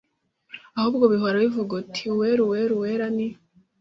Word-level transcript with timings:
ahubwo 0.77 1.03
bihora 1.13 1.43
bivuga 1.45 1.73
biti 1.79 2.03
Uwera 2.13 2.41
Uwera 2.43 2.71
Uwera 2.75 3.05
ni 3.15 3.27